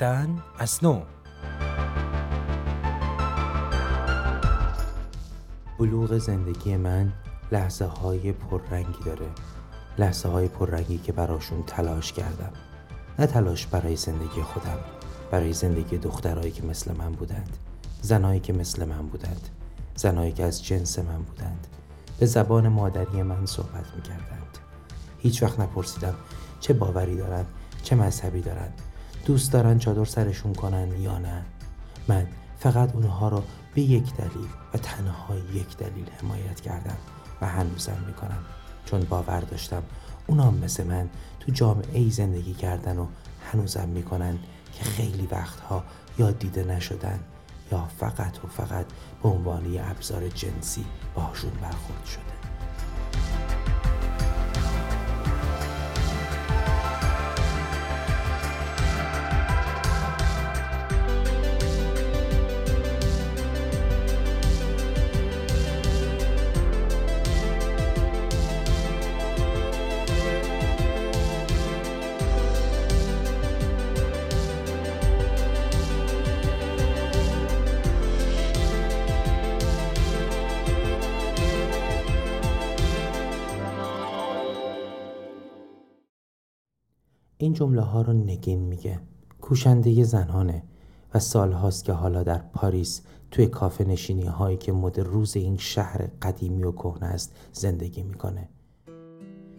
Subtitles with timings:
[0.00, 1.02] زیستن از نو.
[5.78, 7.12] بلوغ زندگی من
[7.52, 9.26] لحظه های پررنگی داره.
[9.98, 12.52] لحظه های پررنگی که براشون تلاش کردم.
[13.18, 14.78] نه تلاش برای زندگی خودم
[15.30, 17.56] برای زندگی دخترهایی که مثل من بودند.
[18.02, 19.48] زنهایی که مثل من بودند.
[19.96, 21.66] زنهایی که از جنس من بودند.
[22.18, 24.58] به زبان مادری من صحبت می کردند
[25.18, 26.14] هیچ وقت نپرسیدم
[26.60, 27.46] چه باوری دارند
[27.82, 28.82] چه مذهبی دارند.
[29.24, 31.42] دوست دارن چادر سرشون کنن یا نه.
[32.08, 32.26] من
[32.58, 33.42] فقط اونها رو
[33.74, 36.96] به یک دلیل و تنها یک دلیل حمایت کردم
[37.40, 38.44] و هنوزم می‌کنم.
[38.84, 39.82] چون باور داشتم
[40.26, 41.08] اونا مثل من
[41.40, 43.06] تو جامعه ای زندگی کردن و
[43.52, 44.38] هنوزم می‌کنن
[44.72, 45.84] که خیلی وقتها
[46.18, 47.20] یا دیده نشدن
[47.72, 48.86] یا فقط و فقط
[49.22, 50.84] به عنوان ابزار جنسی
[51.14, 52.49] باشون برخورد شده.
[87.42, 89.00] این جمله ها رو نگین میگه.
[89.40, 90.62] کوشنده زنانه
[91.14, 96.08] و سالهاست که حالا در پاریس توی کافه نشینی هایی که مد روز این شهر
[96.22, 98.48] قدیمی و کهنه است زندگی می‌کنه.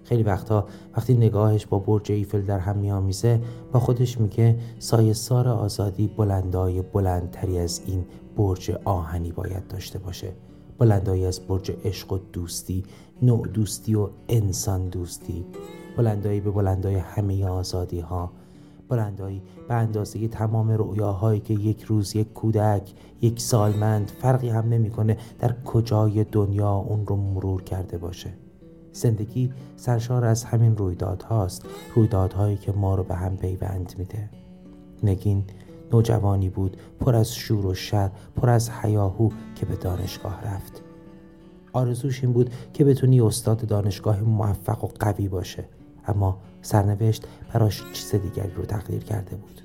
[0.04, 5.48] خیلی وقتها وقتی نگاهش با برج ایفل در هم میآمیزه با خودش میگه سایه سار
[5.48, 8.06] آزادی بلندای بلندتری از این
[8.38, 10.34] برج آهنی باید داشته باشه.
[10.80, 12.84] بلندایی از برج عشق و دوستی
[13.22, 15.46] نوع دوستی و انسان دوستی.
[15.98, 18.32] بلندایی به بلندای همه آزادی ها
[18.90, 25.18] بلندایی به اندازه تمام رؤیاهایی که یک روز یک کودک یک سالمند فرقی هم نمی‌کنه
[25.40, 28.34] در کجای دنیا اون رو مرور کرده باشه.
[28.94, 31.66] زندگی سرشار از همین رویدادهاست
[31.96, 34.30] رویدادهایی که ما رو به هم پیوند میده.
[35.04, 35.44] نگین
[35.94, 40.82] نوجوانی بود پر از شور و شر پر از حیاهو که به دانشگاه رفت.
[41.74, 45.66] آرزوش این بود که بتونی استاد دانشگاه موفق و قوی باشه.
[46.08, 49.62] اما سرنوشت براش چیز دیگری رو تقدیر کرده بود.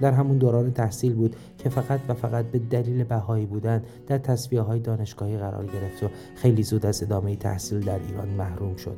[0.00, 4.60] در همون دوران تحصیل بود که فقط و فقط به دلیل بهایی بودن در تصویه
[4.60, 8.96] های دانشگاهی قرار گرفت و خیلی زود از ادامه تحصیل در ایران محروم شد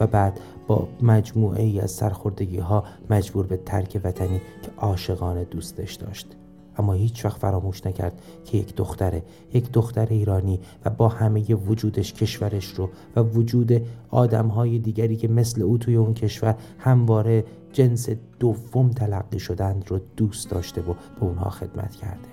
[0.00, 5.94] و بعد با مجموعه ای از سرخوردگی ها مجبور به ترک وطنی که عاشقانه دوستش
[5.94, 6.36] داشت.
[6.78, 9.22] اما هیچ وقت فراموش نکرد که یک دختره
[9.54, 15.62] یک دختر ایرانی و با همه وجودش کشورش رو و وجود آدمهای دیگری که مثل
[15.62, 18.08] او توی اون کشور همواره جنس
[18.40, 22.28] دوم تلقی شدند رو دوست داشته و به اونها خدمت کرده.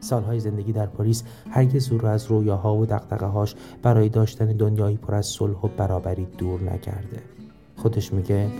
[0.00, 2.86] سالهای زندگی در پاریس هرگز او را از رویاها و
[3.26, 7.22] هاش برای داشتن دنیایی پر از صلح و برابری دور نکرده.
[7.76, 8.50] خودش میگه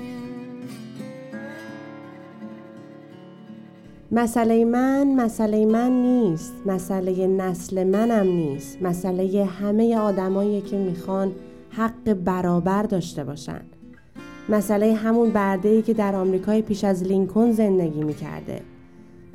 [4.14, 6.52] مسئله من مسئله من نیست.
[6.66, 8.82] مسئله نسل منم نیست.
[8.82, 11.32] مسئله همه آدمایی که می‌خوان
[11.70, 13.60] حق برابر داشته باشن.
[14.48, 18.60] مسئله همون برده که در آمریکای پیش از لینکن زندگی می‌کرده.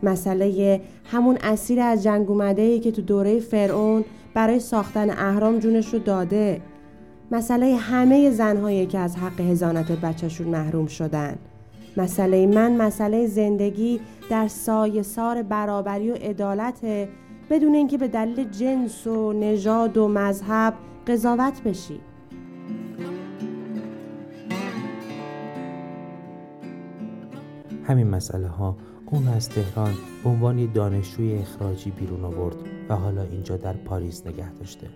[0.03, 5.99] مسئله همون اسیر از جنگ اومده که تو دوره فرعون برای ساختن اهرام جونش رو
[5.99, 6.61] داده.
[7.31, 11.35] مسئله همه زنهایی که از حق هزانت بچهشون محروم شدن.
[11.97, 13.99] مسئله من مسئله زندگی
[14.29, 17.07] در سایه سار برابری و عدالت
[17.49, 20.73] بدون اینکه به دلیل جنس و نژاد و مذهب
[21.07, 21.99] قضاوت بشی.
[27.83, 28.75] همین مسئله ها
[29.05, 29.93] اون از تهران
[30.23, 32.55] به عنوان دانشجوی اخراجی بیرون آورد
[32.89, 34.87] و حالا اینجا در پاریس نگه داشته.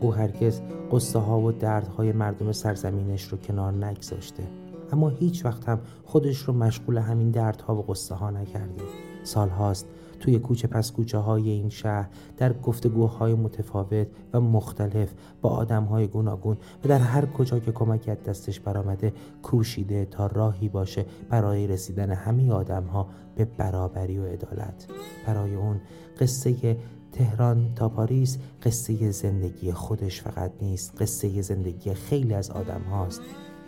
[0.00, 0.60] او هرگز
[0.92, 4.61] قصه ها و دردهای مردم سرزمینش رو کنار نگذاشته.
[4.92, 8.84] اما هیچ وقت هم خودش رو مشغول همین دردها و قصه ها نکرده.
[9.24, 9.86] سالهاست
[10.20, 15.12] توی کوچه پس کوچه های این شهر در گفتگوهای متفاوت و مختلف
[15.42, 19.12] با آدم های گوناگون و در هر کجا که کمک دستش برآمده
[19.42, 24.86] کوشیده تا راهی باشه برای رسیدن همه آدم ها به برابری و عدالت.
[25.26, 25.80] برای اون
[26.20, 26.76] قصه
[27.12, 33.20] تهران تا پاریس قصه زندگی خودش فقط نیست قصه زندگی خیلی از آدم هاست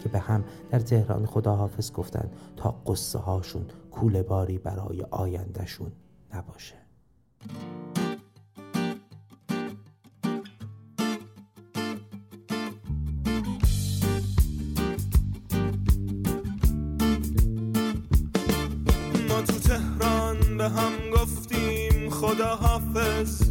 [0.04, 5.92] که به هم در تهران خداحافظ گفتند تا قصه هاشون کوله باری برای آیندهشون
[6.34, 6.74] نباشه.
[19.28, 23.42] ما تو تهران به هم گفتیم خداحافظ.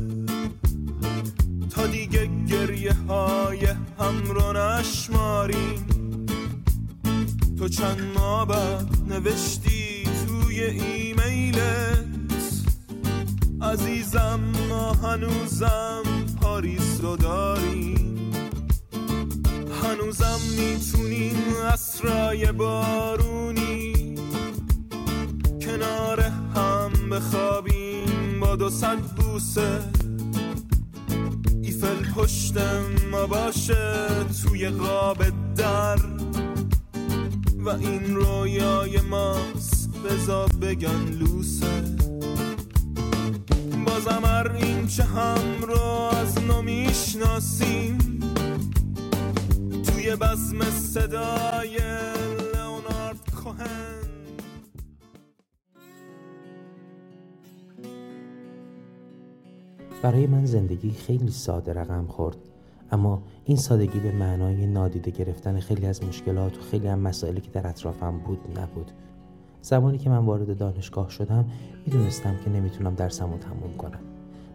[1.69, 3.65] تا دیگه گریه های
[3.99, 6.02] هم رو نشماریم.
[7.63, 8.47] تو چند ما
[9.07, 12.05] نوشتی توی ایمیلت.
[13.61, 14.39] عزیزم
[14.69, 16.03] ما هنوزم
[16.41, 18.31] پاریس رو داریم.
[19.83, 21.37] هنوزم می‌تونیم
[21.73, 24.15] اسرای بارونی.
[25.61, 26.21] کنار
[26.55, 29.81] هم بخوابیم با دو صد بوسه.
[31.61, 32.57] ایفل پشت
[33.11, 34.07] ما باشه
[34.43, 35.23] توی قاب
[35.55, 36.22] در.
[37.65, 39.89] و این رویای ماست.
[40.05, 41.81] بزا بگن لوسه.
[43.85, 44.25] بازم
[44.55, 45.81] این چه هم رو
[46.15, 48.19] از نو می‌شناسیم.
[49.85, 51.77] توی بزم صدای
[52.53, 54.03] لئونارد کوهن.
[60.01, 62.52] برای من زندگی خیلی ساده رقم خورد.
[62.91, 67.49] اما این سادگی به معنای نادیده گرفتن خیلی از مشکلات و خیلی از مسائلی که
[67.51, 68.91] در اطرافم بود نبود.
[69.61, 71.45] زمانی که من وارد دانشگاه شدم
[71.85, 73.99] می‌دونستم که نمی‌تونم درسم رو تموم کنم.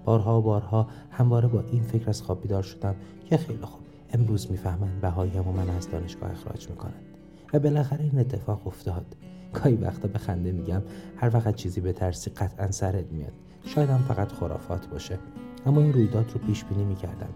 [0.05, 2.95] بارها و بارها همواره با این فکر از خواب بیدار شدم
[3.25, 3.81] که خیلی خوب
[4.13, 6.93] امروز می‌فهمن بهایم و من از دانشگاه اخراج می‌کنن.
[7.53, 9.17] و بالاخره این اتفاق افتاد.
[9.53, 10.83] گاهی وقتا به خنده میگم
[11.17, 13.33] هر وقت چیزی به ترسی قطعا سرت میاد.
[13.65, 15.19] شاید هم فقط خرافات باشه.
[15.67, 17.29] اما این رویداد رو پیش بینی می‌کردم.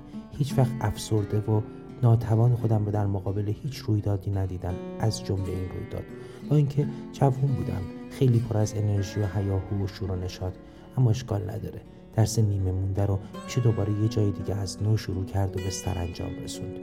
[0.42, 1.60] هیچ وقت افسرده و
[2.02, 6.02] ناتوان خودم رو در مقابل هیچ رویدادی ندیدم از جمله این رویداد.
[6.50, 10.52] با اینکه جوون بودم خیلی پر از انرژی و هیاهو و شور و نشاد
[10.98, 11.80] اما اشکال نداره.
[12.16, 15.70] درس نیمه مونده رو میشه دوباره یه جای دیگه از نو شروع کرد و به
[15.70, 16.76] سرانجام رسوند.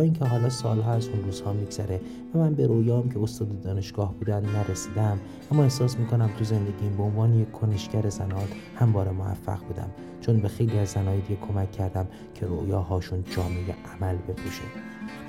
[0.00, 2.00] اینکه حالا سالها از اون روزها میگذره
[2.34, 5.18] و من به رویام که استاد دانشگاه بودن نرسیدم
[5.52, 9.90] اما احساس می‌کنم تو زندگیم به عنوان یک کنشگر زنات همواره موفق بودم
[10.20, 14.62] چون به خیلی از زنهای دیگه کمک کردم که رویاهاشون جامعه عمل بپوشه.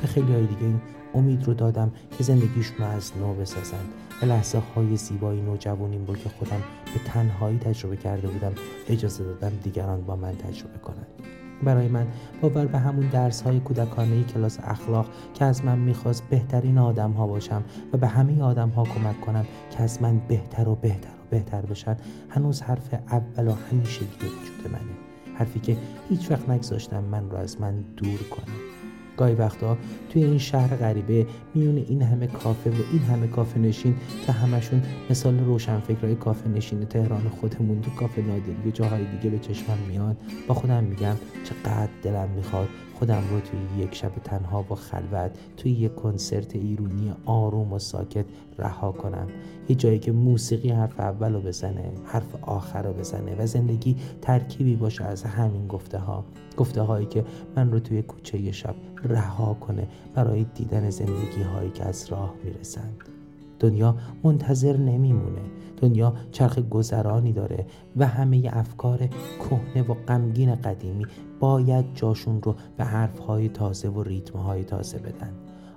[0.02, 0.81] به خیلی های دیگه این
[1.14, 3.86] امید رو دادم که زندگیشون رو از نو بسازن
[4.22, 6.60] و لحظه های زیبایی نوجوانیم رو که خودم
[6.94, 8.52] به تنهایی تجربه کرده بودم
[8.88, 11.37] اجازه دادم دیگران با من تجربه کنند.
[11.63, 12.07] برای من.
[12.42, 17.27] باور به همون درس های کودکانه کلاس اخلاق که از من می‌خواست بهترین آدم ها
[17.27, 17.63] باشم
[17.94, 21.62] و به همه آدم ها کمک کنم که از من بهتر و بهتر و بهتر
[21.62, 21.98] بشن
[22.30, 25.07] هنوز حرف اول و همیشه وجود منه.
[25.36, 25.77] حرفی که
[26.09, 28.76] هیچ وقت نگذاشتم من رو از من دور کنم
[29.18, 29.78] گاهی وقتا
[30.10, 34.81] توی این شهر غریبه میون این همه کافه و این همه کافه نشین که همشون
[35.10, 40.18] مثال روشنفکرهای کافه نشین تهران خودمون تو کافه نادری و جاهای دیگه به چشمم میاد.
[40.48, 42.68] با خودم میگم چقدر دلم می‌خواد
[42.99, 48.25] خودم رو توی یک شب تنها و خلوت توی یک کنسرت ایرونی آروم و ساکت
[48.57, 49.27] رها کنم.
[49.69, 54.75] یه جایی که موسیقی حرف اول رو بزنه حرف آخر رو بزنه و زندگی ترکیبی
[54.75, 56.25] باشه از همین گفته ها
[56.57, 61.85] گفته هایی که من رو توی کوچه شب رها کنه برای دیدن زندگی هایی که
[61.85, 63.17] از راه می‌رسند.
[63.59, 65.42] دنیا منتظر نمیمونه.
[65.81, 67.65] دنیا چرخ گذرانی داره
[67.98, 69.07] و همه افکار
[69.39, 71.06] کهنه و غمگین قدیمی
[71.39, 75.33] باید جاشون رو به حرفهای تازه و ریتمهای تازه بدن.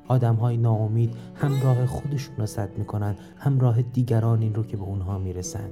[0.08, 5.18] آدم های ناامید همراه خودشون رو صد می‌کنن همراه دیگران این رو که به اونها
[5.18, 5.70] می‌رسن.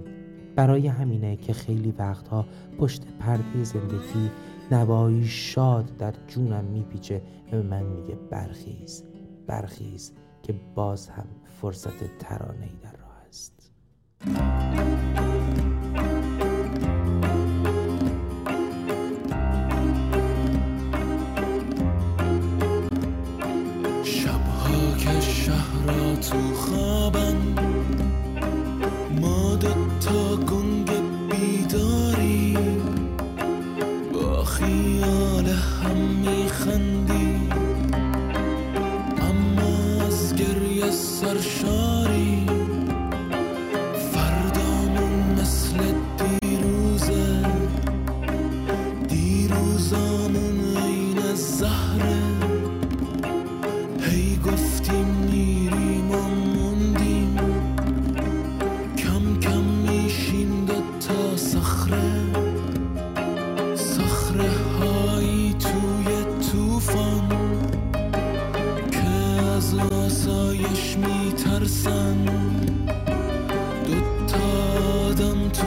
[0.57, 2.45] برای همینه که خیلی وقتها
[2.79, 4.31] پشت پرده زندگی
[4.71, 7.23] نوایی شاد در جونم میپیچه
[7.53, 9.05] و من میگه برخیز
[9.47, 10.12] برخیز.
[10.49, 11.26] که باز هم
[11.61, 13.73] فرصت ترانه ای در راه است.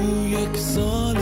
[0.02, 1.21] آدم تو یک سالن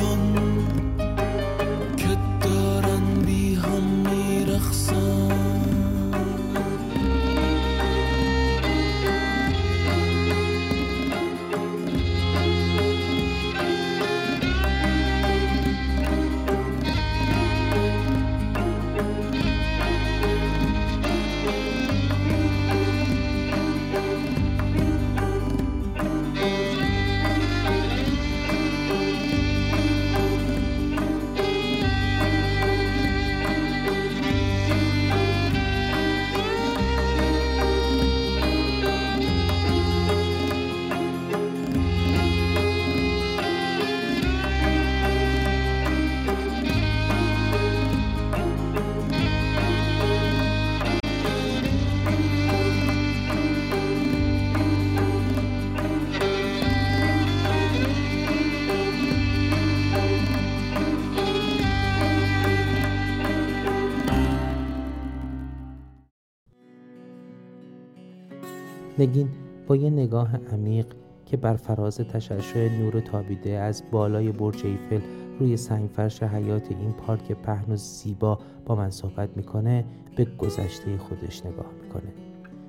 [69.00, 69.30] نگین
[69.68, 70.86] با یه نگاه عمیق
[71.26, 75.02] که بر فراز تشعشع نور تابیده از بالای برج ایفل
[75.40, 81.46] روی سنگفرش حیات این پارک پهن و زیبا با من صحبت می‌کنه به گذشته خودش
[81.46, 82.14] نگاه می‌کنه.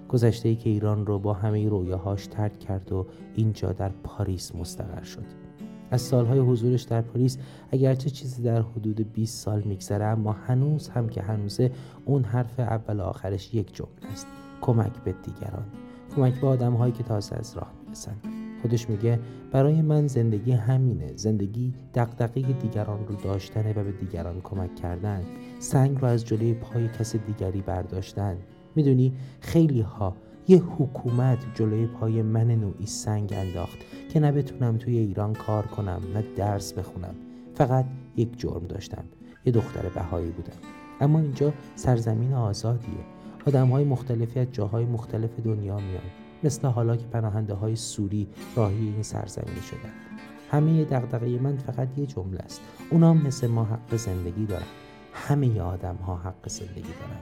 [0.08, 5.02] گذشته ای که ایران رو با همه رویاهاش ترک کرد و اینجا در پاریس مستقر
[5.02, 5.24] شد.
[5.90, 7.38] از سالهای حضورش در پاریس
[7.70, 11.70] اگرچه چیزی در حدود 20 سال میگذره اما هنوز هم که هنوزه
[12.04, 14.26] اون حرف اول آخرش یک جمله است
[14.60, 15.64] کمک به دیگران.
[16.16, 18.16] کمک به آدم هایی که تازه از راه می‌رسن.
[18.62, 19.20] خودش میگه
[19.52, 21.12] برای من زندگی همینه.
[21.16, 25.22] زندگی دقدقه دیگران رو داشتنه و به دیگران کمک کردن.
[25.58, 28.36] سنگ رو از جلوی پای کس دیگری برداشتن.
[28.74, 30.16] می‌دونی خیلی ها
[30.48, 33.78] یه حکومت جلوی پای من نوعی سنگ انداخت
[34.12, 37.14] که نه بتونم توی ایران کار کنم نه درس بخونم.
[37.54, 37.84] فقط
[38.16, 39.04] یک جرم داشتم.
[39.44, 40.56] یه دختر بهایی بودم.
[41.00, 43.19] اما اینجا سرزمین آزادیه.
[43.46, 46.02] آدم های مختلفی از جاهای مختلف دنیا میان.
[46.42, 49.92] مثل حالا که پناهنده های سوری راهی این سرزمین شدن.
[50.50, 52.60] همه دغدغه من فقط یه جمله است.
[52.90, 54.66] اونا مثل ما حق زندگی دارن.
[55.12, 57.20] همه آدم ها حق زندگی دارن.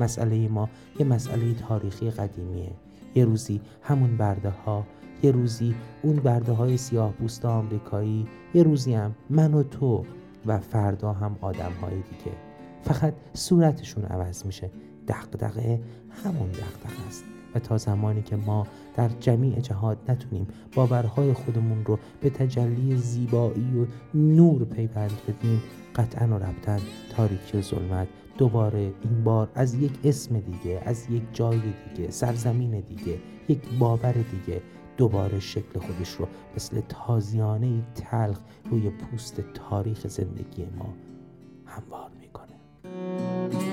[0.00, 2.72] مسئله ما یه مسئله تاریخی قدیمیه.
[3.14, 4.86] یه روزی همون برده ها
[5.22, 10.04] یه روزی اون برده های سیاه پوست آمریکایی یه روزی هم من و تو
[10.46, 12.36] و فردا هم آدم های دیگه.
[12.82, 14.70] فقط صورتشون عوض میشه.
[15.10, 15.80] دقدقه
[16.24, 17.24] همون دقدقه است.
[17.54, 23.78] و تا زمانی که ما در جمیع جهات نتونیم باورهای خودمون رو به تجلی زیبایی
[23.80, 23.86] و
[24.16, 25.62] نور پیوند بدیم
[25.96, 26.78] قطعا و ربطا
[27.16, 31.60] تاریکی و ظلمت دوباره این بار از یک اسم دیگه از یک جای
[31.94, 34.62] دیگه سرزمین دیگه یک باور دیگه
[34.96, 38.38] دوباره شکل خودش رو مثل تازیانه تلخ
[38.70, 40.94] روی پوست تاریخ زندگی ما
[41.66, 43.69] هموار می‌کنه.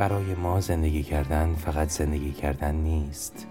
[0.00, 3.46] برای ما زندگی کردن فقط زندگی کردن نیست.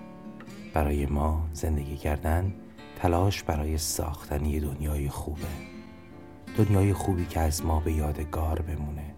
[0.74, 2.54] برای ما زندگی کردن
[2.96, 5.48] تلاش برای ساختن یه دنیای خوبه.
[6.58, 9.14] دنیای خوبی که از ما به یادگار بمونه.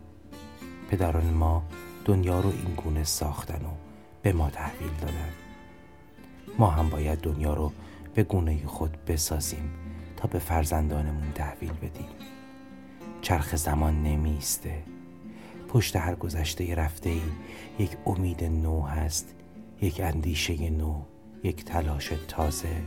[0.89, 1.63] پدران ما
[2.05, 3.73] دنیا رو این گونه ساختن و
[4.21, 5.29] به ما تحویل دادن.
[6.59, 7.71] ما هم باید دنیا رو
[8.15, 9.71] به گونه خود بسازیم
[10.17, 12.09] تا به فرزندانمون تحویل بدیم.
[13.21, 14.83] چرخ زمان نمیسته
[15.73, 17.21] پشت هر گذشته رفته ای.
[17.79, 19.35] یک امید نو هست
[19.81, 21.01] یک اندیشه نو
[21.43, 22.81] یک تلاش تازه.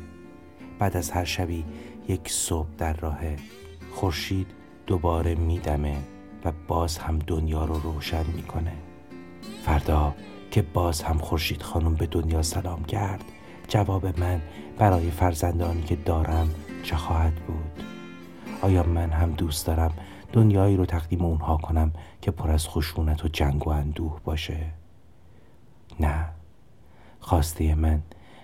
[0.78, 1.64] بعد از هر شبی
[2.08, 3.18] یک صبح در راه
[3.92, 4.46] خورشید
[4.86, 5.96] دوباره میدمه
[6.44, 8.72] و باز هم دنیا رو روشن می‌کنه.
[9.64, 10.14] فردا
[10.50, 13.24] که باز هم خورشید خانم به دنیا سلام کرد
[13.68, 14.40] جواب من
[14.78, 16.50] برای فرزندانی که دارم
[16.82, 17.84] چه خواهد بود؟
[18.62, 19.92] آیا من هم دوست دارم
[20.34, 24.66] دنیایی رو تقدیم اونها کنم که پر از خشونت و جنگ و اندوه باشه.
[26.00, 26.28] نه
[27.20, 28.02] خواسته من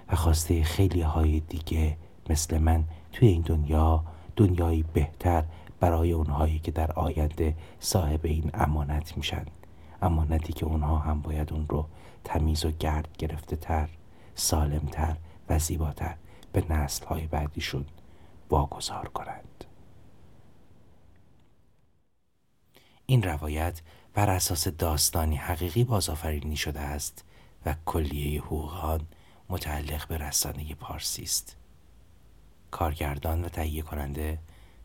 [0.08, 1.96] و خواسته خیلی های دیگه
[2.28, 4.04] مثل من توی این دنیا
[4.36, 5.44] دنیایی بهتر
[5.80, 9.46] برای اونهایی که در آینده صاحب این امانت میشن.
[10.02, 11.86] امانتی که اونها هم باید اون رو
[12.24, 13.88] تمیز و گرد گرفته تر
[14.34, 15.16] سالمتر
[15.48, 16.14] و زیباتر
[16.52, 17.84] به نسل های بعدیشون
[18.50, 19.64] واگذار کنند.
[23.10, 23.80] این روایت
[24.14, 27.24] بر اساس داستانی حقیقی بازآفرینی شده است
[27.66, 29.00] و کلیه حقوق
[29.48, 31.56] متعلق به رسانه پارسی است.
[32.70, 34.38] کارگردان و تهیه کننده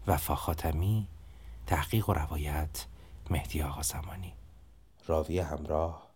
[0.07, 1.07] وفا خاتمی
[1.67, 2.85] تحقیق و روایت
[3.29, 4.33] مهدی آقا زمانی.
[5.05, 6.11] راوی همراه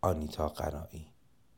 [0.00, 1.15] آنیتا قنایی.